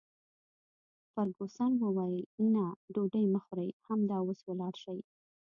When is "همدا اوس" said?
3.87-4.39